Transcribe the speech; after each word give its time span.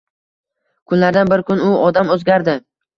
Kunlardan 0.93 1.31
bir 1.35 1.47
kun 1.53 1.65
u 1.69 1.71
odam 1.87 2.15
oʻzgardi. 2.19 2.63